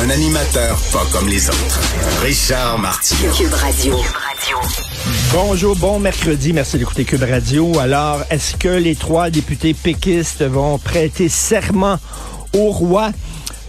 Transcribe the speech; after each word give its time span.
Un 0.00 0.10
animateur 0.10 0.78
pas 0.92 1.04
comme 1.12 1.28
les 1.28 1.48
autres. 1.48 1.80
Richard 2.22 2.78
Martineau. 2.78 3.32
Cube 3.32 3.52
Radio. 3.52 3.96
Bonjour, 5.32 5.76
bon 5.76 6.00
mercredi. 6.00 6.52
Merci 6.52 6.78
d'écouter 6.78 7.04
Cube 7.04 7.22
Radio. 7.22 7.78
Alors, 7.78 8.22
est-ce 8.30 8.56
que 8.56 8.68
les 8.68 8.96
trois 8.96 9.30
députés 9.30 9.74
péquistes 9.74 10.42
vont 10.42 10.78
prêter 10.78 11.28
serment 11.28 11.98
au 12.54 12.70
roi? 12.70 13.10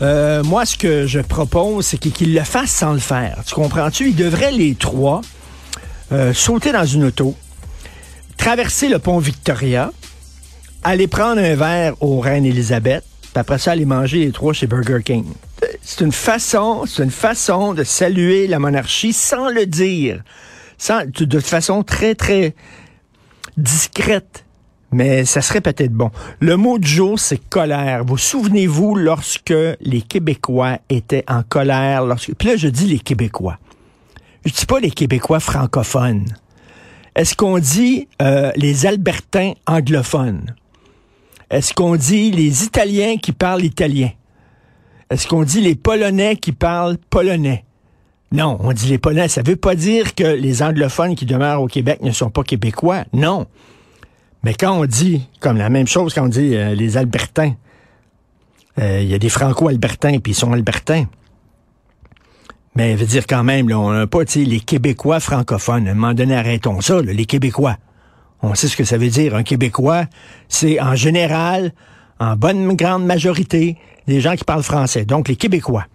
Euh, 0.00 0.42
moi, 0.44 0.64
ce 0.64 0.76
que 0.78 1.06
je 1.06 1.20
propose, 1.20 1.86
c'est 1.86 1.98
qu'ils 1.98 2.34
le 2.34 2.44
fassent 2.44 2.70
sans 2.70 2.92
le 2.92 3.00
faire. 3.00 3.38
Tu 3.44 3.54
comprends-tu? 3.54 4.10
Ils 4.10 4.16
devraient, 4.16 4.52
les 4.52 4.74
trois, 4.74 5.20
euh, 6.12 6.32
sauter 6.32 6.72
dans 6.72 6.86
une 6.86 7.04
auto, 7.04 7.34
traverser 8.36 8.88
le 8.88 8.98
pont 8.98 9.18
Victoria, 9.18 9.90
aller 10.84 11.08
prendre 11.08 11.40
un 11.40 11.56
verre 11.56 11.94
au 12.00 12.20
Reine 12.20 12.46
Élisabeth, 12.46 13.04
puis 13.20 13.40
après 13.40 13.58
ça, 13.58 13.72
aller 13.72 13.84
manger 13.84 14.20
les 14.20 14.32
trois 14.32 14.52
chez 14.52 14.66
Burger 14.66 15.02
King. 15.04 15.24
C'est 15.82 16.04
une 16.04 16.12
façon, 16.12 16.84
c'est 16.86 17.02
une 17.02 17.10
façon 17.10 17.74
de 17.74 17.84
saluer 17.84 18.46
la 18.46 18.58
monarchie 18.58 19.12
sans 19.12 19.50
le 19.50 19.66
dire. 19.66 20.22
Sans, 20.78 21.02
de 21.06 21.40
façon 21.40 21.82
très, 21.82 22.14
très 22.14 22.54
discrète 23.56 24.44
mais 24.92 25.24
ça 25.24 25.40
serait 25.40 25.62
peut-être 25.62 25.92
bon. 25.92 26.10
Le 26.38 26.56
mot 26.56 26.78
du 26.78 26.86
jour, 26.86 27.18
c'est 27.18 27.38
colère. 27.38 28.04
Vous 28.04 28.18
souvenez-vous 28.18 28.94
lorsque 28.94 29.54
les 29.80 30.02
Québécois 30.02 30.78
étaient 30.90 31.24
en 31.28 31.42
colère? 31.42 32.04
Puis 32.38 32.48
là, 32.48 32.56
je 32.56 32.68
dis 32.68 32.86
les 32.86 32.98
Québécois. 32.98 33.58
Je 34.44 34.52
dis 34.52 34.66
pas 34.66 34.80
les 34.80 34.90
Québécois 34.90 35.40
francophones. 35.40 36.26
Est-ce 37.16 37.34
qu'on 37.34 37.58
dit 37.58 38.08
euh, 38.20 38.52
les 38.56 38.86
Albertains 38.86 39.52
anglophones? 39.66 40.54
Est-ce 41.50 41.72
qu'on 41.72 41.96
dit 41.96 42.30
les 42.30 42.64
Italiens 42.64 43.16
qui 43.16 43.32
parlent 43.32 43.64
italien? 43.64 44.10
Est-ce 45.12 45.26
qu'on 45.26 45.42
dit 45.42 45.60
les 45.60 45.74
Polonais 45.74 46.36
qui 46.36 46.52
parlent 46.52 46.96
polonais? 47.10 47.64
Non, 48.32 48.56
on 48.60 48.72
dit 48.72 48.88
les 48.88 48.96
Polonais. 48.96 49.28
Ça 49.28 49.42
veut 49.42 49.56
pas 49.56 49.74
dire 49.74 50.14
que 50.14 50.24
les 50.24 50.62
anglophones 50.62 51.14
qui 51.14 51.26
demeurent 51.26 51.60
au 51.60 51.66
Québec 51.66 52.00
ne 52.00 52.12
sont 52.12 52.30
pas 52.30 52.42
québécois. 52.42 53.04
Non. 53.12 53.46
Mais 54.42 54.54
quand 54.54 54.72
on 54.72 54.86
dit, 54.86 55.28
comme 55.38 55.58
la 55.58 55.68
même 55.68 55.86
chose 55.86 56.14
quand 56.14 56.24
on 56.24 56.28
dit 56.28 56.56
euh, 56.56 56.74
les 56.74 56.96
Albertains, 56.96 57.54
euh, 58.78 59.00
il 59.02 59.08
y 59.08 59.12
a 59.12 59.18
des 59.18 59.28
Franco-Albertains, 59.28 60.18
puis 60.18 60.32
ils 60.32 60.34
sont 60.34 60.54
Albertains. 60.54 61.04
Mais 62.74 62.94
veut 62.94 63.04
dire 63.04 63.26
quand 63.26 63.44
même, 63.44 63.68
là, 63.68 63.78
on 63.78 63.92
n'a 63.92 64.06
pas 64.06 64.22
les 64.34 64.60
Québécois 64.60 65.20
francophones. 65.20 65.86
À 65.88 65.90
un 65.90 65.94
moment 65.94 66.14
donné, 66.14 66.34
arrêtons 66.34 66.80
ça, 66.80 67.02
les 67.02 67.26
Québécois. 67.26 67.76
On 68.40 68.54
sait 68.54 68.68
ce 68.68 68.78
que 68.78 68.84
ça 68.84 68.96
veut 68.96 69.10
dire. 69.10 69.34
Un 69.34 69.42
Québécois, 69.42 70.06
c'est 70.48 70.80
en 70.80 70.94
général, 70.94 71.74
en 72.22 72.36
bonne 72.36 72.74
grande 72.76 73.04
majorité, 73.04 73.76
des 74.06 74.20
gens 74.20 74.36
qui 74.36 74.44
parlent 74.44 74.62
français. 74.62 75.04
Donc 75.04 75.28
les 75.28 75.36
Québécois. 75.36 75.86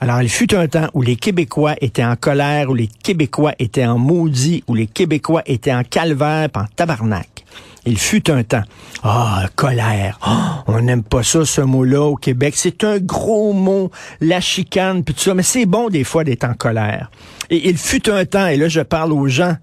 Alors, 0.00 0.20
il 0.20 0.28
fut 0.28 0.54
un 0.54 0.66
temps 0.66 0.88
où 0.92 1.00
les 1.00 1.16
Québécois 1.16 1.76
étaient 1.80 2.04
en 2.04 2.16
colère, 2.16 2.68
où 2.68 2.74
les 2.74 2.88
Québécois 2.88 3.54
étaient 3.58 3.86
en 3.86 3.96
maudit, 3.96 4.62
où 4.66 4.74
les 4.74 4.86
Québécois 4.86 5.42
étaient 5.46 5.72
en 5.72 5.82
calvaire, 5.82 6.48
en 6.54 6.64
tabarnak. 6.76 7.44
Il 7.86 7.96
fut 7.96 8.30
un 8.30 8.42
temps. 8.42 8.64
Ah, 9.02 9.46
colère. 9.54 10.18
Ah, 10.20 10.64
on 10.66 10.80
n'aime 10.80 11.04
pas 11.04 11.22
ça, 11.22 11.46
ce 11.46 11.60
mot-là, 11.60 12.02
au 12.02 12.16
Québec. 12.16 12.54
C'est 12.56 12.84
un 12.84 12.98
gros 12.98 13.52
mot, 13.52 13.90
la 14.20 14.40
chicane, 14.40 15.04
puis 15.04 15.14
tout 15.14 15.20
ça. 15.20 15.34
Mais 15.34 15.42
c'est 15.42 15.64
bon, 15.64 15.88
des 15.88 16.04
fois, 16.04 16.24
d'être 16.24 16.44
en 16.44 16.54
colère. 16.54 17.10
Et 17.48 17.68
il 17.68 17.78
fut 17.78 18.10
un 18.10 18.26
temps, 18.26 18.46
et 18.46 18.56
là, 18.56 18.68
je 18.68 18.80
parle 18.80 19.12
aux 19.12 19.28
gens 19.28 19.56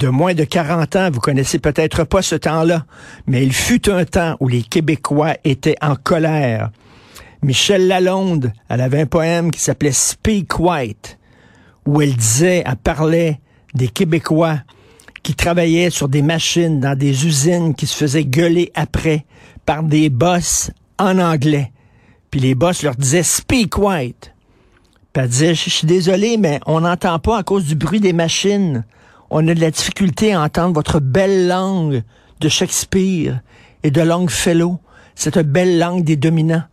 de 0.00 0.08
moins 0.08 0.32
de 0.32 0.44
40 0.44 0.96
ans, 0.96 1.10
vous 1.12 1.20
connaissez 1.20 1.58
peut-être 1.58 2.04
pas 2.04 2.22
ce 2.22 2.34
temps-là, 2.34 2.86
mais 3.26 3.44
il 3.44 3.52
fut 3.52 3.90
un 3.90 4.06
temps 4.06 4.34
où 4.40 4.48
les 4.48 4.62
Québécois 4.62 5.34
étaient 5.44 5.76
en 5.82 5.94
colère. 5.94 6.70
Michel 7.42 7.86
Lalonde, 7.86 8.50
elle 8.70 8.80
avait 8.80 9.02
un 9.02 9.06
poème 9.06 9.50
qui 9.50 9.60
s'appelait 9.60 9.92
Speak 9.92 10.58
White, 10.58 11.18
où 11.86 12.00
elle 12.00 12.14
disait, 12.14 12.62
elle 12.64 12.76
parlait 12.76 13.40
des 13.74 13.88
Québécois 13.88 14.60
qui 15.22 15.34
travaillaient 15.34 15.90
sur 15.90 16.08
des 16.08 16.22
machines 16.22 16.80
dans 16.80 16.96
des 16.96 17.26
usines 17.26 17.74
qui 17.74 17.86
se 17.86 17.94
faisaient 17.96 18.24
gueuler 18.24 18.72
après 18.74 19.26
par 19.66 19.82
des 19.82 20.08
boss 20.08 20.70
en 20.98 21.18
anglais. 21.18 21.72
Puis 22.30 22.40
les 22.40 22.54
boss 22.54 22.82
leur 22.82 22.96
disaient 22.96 23.22
Speak 23.22 23.76
White. 23.76 24.32
Puis 25.12 25.22
elle 25.22 25.28
disait, 25.28 25.54
je 25.54 25.68
suis 25.68 25.86
désolé, 25.86 26.38
mais 26.38 26.58
on 26.64 26.80
n'entend 26.80 27.18
pas 27.18 27.36
à 27.36 27.42
cause 27.42 27.66
du 27.66 27.74
bruit 27.74 28.00
des 28.00 28.14
machines. 28.14 28.84
On 29.30 29.46
a 29.46 29.54
de 29.54 29.60
la 29.60 29.70
difficulté 29.70 30.32
à 30.32 30.42
entendre 30.42 30.74
votre 30.74 30.98
belle 30.98 31.46
langue 31.46 32.02
de 32.40 32.48
Shakespeare 32.48 33.40
et 33.84 33.92
de 33.92 34.00
Longfellow, 34.00 34.80
cette 35.14 35.38
belle 35.38 35.78
langue 35.78 36.02
des 36.02 36.16
dominants. 36.16 36.64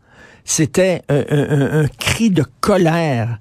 C'était 0.44 1.04
un, 1.10 1.88
cri 2.00 2.32
de 2.32 2.44
colère 2.62 3.40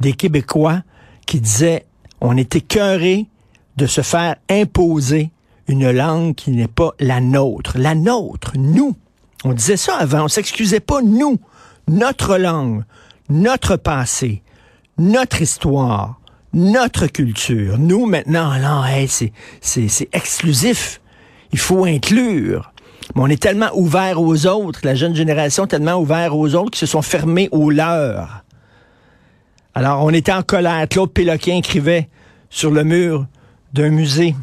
des 0.00 0.14
Québécois 0.14 0.82
qui 1.26 1.40
disaient, 1.40 1.86
on 2.20 2.36
était 2.36 2.60
cœurés 2.60 3.26
de 3.76 3.86
se 3.86 4.00
faire 4.00 4.36
imposer 4.50 5.30
une 5.68 5.90
langue 5.90 6.34
qui 6.34 6.50
n'est 6.50 6.66
pas 6.66 6.92
la 6.98 7.20
nôtre. 7.20 7.78
La 7.78 7.94
nôtre, 7.94 8.52
nous. 8.56 8.96
On 9.44 9.52
disait 9.52 9.76
ça 9.76 9.96
avant, 9.96 10.24
on 10.24 10.28
s'excusait 10.28 10.80
pas, 10.80 11.02
nous. 11.02 11.38
Notre 11.88 12.36
langue, 12.36 12.82
notre 13.28 13.76
passé, 13.76 14.42
notre 14.98 15.42
histoire, 15.42 16.20
notre 16.56 17.06
culture. 17.06 17.78
Nous, 17.78 18.06
maintenant, 18.06 18.58
non, 18.58 18.82
c'est, 19.06 19.32
c'est, 19.60 20.08
exclusif. 20.12 21.00
Il 21.52 21.58
faut 21.58 21.84
inclure. 21.84 22.72
Mais 23.14 23.22
on 23.22 23.26
est 23.28 23.40
tellement 23.40 23.70
ouvert 23.74 24.20
aux 24.20 24.46
autres, 24.46 24.80
la 24.82 24.94
jeune 24.94 25.14
génération 25.14 25.66
tellement 25.66 25.96
ouvert 25.96 26.36
aux 26.36 26.54
autres 26.54 26.72
qui 26.72 26.80
se 26.80 26.86
sont 26.86 27.02
fermés 27.02 27.48
aux 27.52 27.70
leurs. 27.70 28.42
Alors, 29.74 30.02
on 30.02 30.10
était 30.10 30.32
en 30.32 30.42
colère. 30.42 30.88
Claude 30.88 31.12
Péloquin 31.12 31.56
écrivait 31.56 32.08
sur 32.48 32.70
le 32.70 32.82
mur 32.82 33.26
d'un 33.74 33.90
musée. 33.90 34.34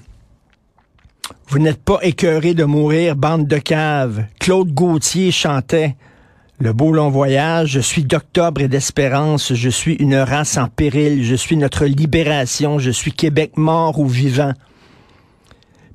Vous 1.47 1.57
n'êtes 1.59 1.84
pas 1.84 1.97
écœuré 2.03 2.53
de 2.53 2.63
mourir, 2.63 3.16
bande 3.16 3.47
de 3.47 3.57
caves. 3.57 4.25
Claude 4.40 4.72
Gauthier 4.72 5.31
chantait 5.31 5.95
Le 6.59 6.71
beau 6.71 6.91
long 6.93 7.09
voyage, 7.09 7.71
je 7.71 7.79
suis 7.79 8.03
d'octobre 8.03 8.61
et 8.61 8.67
d'espérance, 8.67 9.53
je 9.53 9.69
suis 9.69 9.95
une 9.95 10.15
race 10.15 10.57
en 10.57 10.67
péril, 10.67 11.23
je 11.23 11.35
suis 11.35 11.57
notre 11.57 11.85
libération, 11.85 12.77
je 12.77 12.91
suis 12.91 13.11
Québec 13.11 13.57
mort 13.57 13.99
ou 13.99 14.07
vivant. 14.07 14.53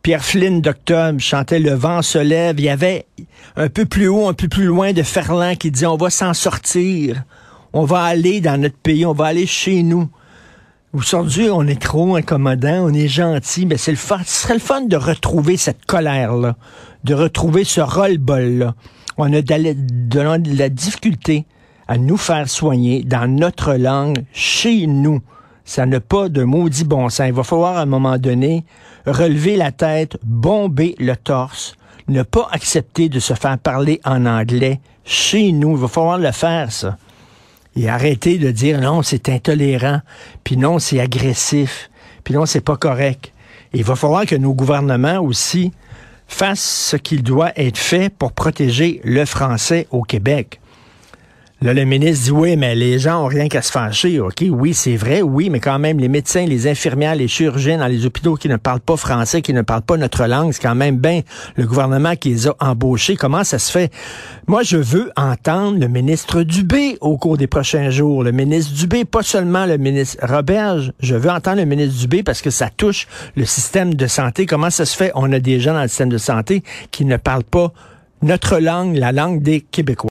Pierre 0.02 0.24
Flynn 0.24 0.60
d'octobre 0.60 1.20
chantait 1.20 1.60
Le 1.60 1.74
vent 1.74 2.02
se 2.02 2.18
lève. 2.18 2.58
Il 2.58 2.64
y 2.64 2.68
avait 2.70 3.06
un 3.56 3.68
peu 3.68 3.86
plus 3.86 4.08
haut, 4.08 4.26
un 4.26 4.32
peu 4.32 4.48
plus 4.48 4.64
loin 4.64 4.92
de 4.92 5.02
Ferland 5.02 5.54
qui 5.56 5.70
disait 5.70 5.86
On 5.86 5.96
va 5.96 6.10
s'en 6.10 6.34
sortir. 6.34 7.22
On 7.72 7.84
va 7.84 8.02
aller 8.02 8.40
dans 8.40 8.60
notre 8.60 8.76
pays, 8.76 9.06
on 9.06 9.12
va 9.12 9.26
aller 9.26 9.46
chez 9.46 9.82
nous. 9.82 10.08
Aujourd'hui, 10.92 11.50
on 11.50 11.66
est 11.66 11.80
trop 11.80 12.16
incommodant, 12.16 12.86
on 12.86 12.94
est 12.94 13.08
gentil, 13.08 13.66
mais 13.66 13.76
c'est 13.76 13.90
le 13.90 13.96
fun, 13.96 14.20
ce 14.24 14.42
serait 14.42 14.54
le 14.54 14.60
fun 14.60 14.80
de 14.80 14.96
retrouver 14.96 15.56
cette 15.56 15.84
colère-là, 15.86 16.56
de 17.04 17.14
retrouver 17.14 17.64
ce 17.64 17.80
roll-ball-là. 17.80 18.74
On 19.18 19.32
a 19.32 19.42
de 19.42 20.56
la, 20.56 20.68
difficulté 20.68 21.44
à 21.86 21.98
nous 21.98 22.16
faire 22.16 22.48
soigner 22.48 23.02
dans 23.02 23.30
notre 23.30 23.74
langue, 23.74 24.24
chez 24.32 24.86
nous. 24.86 25.20
Ça 25.64 25.84
n'a 25.84 26.00
pas 26.00 26.28
de 26.28 26.44
maudit 26.44 26.84
bon 26.84 27.10
sens. 27.10 27.26
Il 27.28 27.34
va 27.34 27.42
falloir 27.42 27.76
à 27.76 27.82
un 27.82 27.86
moment 27.86 28.16
donné 28.16 28.64
relever 29.06 29.56
la 29.56 29.72
tête, 29.72 30.16
bomber 30.22 30.94
le 30.98 31.16
torse, 31.16 31.74
ne 32.08 32.22
pas 32.22 32.48
accepter 32.52 33.08
de 33.08 33.20
se 33.20 33.34
faire 33.34 33.58
parler 33.58 34.00
en 34.04 34.24
anglais 34.24 34.80
chez 35.04 35.52
nous. 35.52 35.72
Il 35.72 35.78
va 35.78 35.88
falloir 35.88 36.18
le 36.18 36.32
faire, 36.32 36.72
ça 36.72 36.96
et 37.78 37.88
arrêter 37.88 38.38
de 38.38 38.50
dire 38.50 38.80
non, 38.80 39.02
c'est 39.02 39.28
intolérant, 39.28 40.00
puis 40.42 40.56
non, 40.56 40.78
c'est 40.78 41.00
agressif, 41.00 41.90
puis 42.24 42.34
non, 42.34 42.44
c'est 42.44 42.60
pas 42.60 42.76
correct. 42.76 43.32
il 43.72 43.84
va 43.84 43.94
falloir 43.94 44.26
que 44.26 44.34
nos 44.34 44.52
gouvernements 44.52 45.20
aussi 45.20 45.72
fassent 46.28 46.90
ce 46.90 46.96
qu'il 46.96 47.22
doit 47.22 47.52
être 47.56 47.78
fait 47.78 48.10
pour 48.10 48.32
protéger 48.32 49.00
le 49.02 49.24
français 49.24 49.88
au 49.90 50.02
Québec. 50.02 50.60
Là, 51.60 51.74
le 51.74 51.84
ministre 51.84 52.26
dit 52.26 52.30
oui, 52.30 52.56
mais 52.56 52.76
les 52.76 53.00
gens 53.00 53.24
ont 53.24 53.26
rien 53.26 53.48
qu'à 53.48 53.62
se 53.62 53.72
fâcher. 53.72 54.20
OK, 54.20 54.44
oui, 54.48 54.74
c'est 54.74 54.94
vrai, 54.94 55.22
oui, 55.22 55.50
mais 55.50 55.58
quand 55.58 55.80
même, 55.80 55.98
les 55.98 56.06
médecins, 56.06 56.46
les 56.46 56.68
infirmières, 56.68 57.16
les 57.16 57.26
chirurgiens 57.26 57.78
dans 57.78 57.88
les 57.88 58.06
hôpitaux 58.06 58.36
qui 58.36 58.48
ne 58.48 58.56
parlent 58.56 58.78
pas 58.78 58.96
français, 58.96 59.42
qui 59.42 59.52
ne 59.52 59.62
parlent 59.62 59.82
pas 59.82 59.96
notre 59.96 60.26
langue, 60.26 60.52
c'est 60.52 60.62
quand 60.62 60.76
même 60.76 60.98
bien 60.98 61.22
le 61.56 61.66
gouvernement 61.66 62.14
qui 62.14 62.28
les 62.28 62.46
a 62.46 62.54
embauchés. 62.60 63.16
Comment 63.16 63.42
ça 63.42 63.58
se 63.58 63.72
fait? 63.72 63.92
Moi, 64.46 64.62
je 64.62 64.76
veux 64.76 65.10
entendre 65.16 65.80
le 65.80 65.88
ministre 65.88 66.44
Dubé 66.44 66.96
au 67.00 67.18
cours 67.18 67.36
des 67.36 67.48
prochains 67.48 67.90
jours. 67.90 68.22
Le 68.22 68.30
ministre 68.30 68.72
Dubé, 68.74 69.04
pas 69.04 69.24
seulement 69.24 69.66
le 69.66 69.78
ministre 69.78 70.24
Roberge. 70.24 70.92
Je 71.00 71.16
veux 71.16 71.30
entendre 71.30 71.56
le 71.56 71.64
ministre 71.64 71.98
Dubé 71.98 72.22
parce 72.22 72.40
que 72.40 72.50
ça 72.50 72.70
touche 72.70 73.08
le 73.34 73.44
système 73.44 73.94
de 73.94 74.06
santé. 74.06 74.46
Comment 74.46 74.70
ça 74.70 74.86
se 74.86 74.96
fait? 74.96 75.10
On 75.16 75.32
a 75.32 75.40
des 75.40 75.58
gens 75.58 75.74
dans 75.74 75.82
le 75.82 75.88
système 75.88 76.08
de 76.08 76.18
santé 76.18 76.62
qui 76.92 77.04
ne 77.04 77.16
parlent 77.16 77.42
pas 77.42 77.72
notre 78.22 78.58
langue, 78.58 78.96
la 78.96 79.12
langue 79.12 79.42
des 79.42 79.60
Québécois. 79.60 80.06